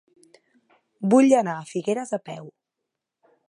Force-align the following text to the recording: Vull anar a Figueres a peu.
Vull 1.11 1.29
anar 1.41 1.55
a 1.59 1.67
Figueres 1.73 2.15
a 2.19 2.21
peu. 2.31 2.49